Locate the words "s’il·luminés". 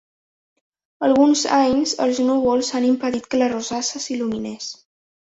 4.07-4.71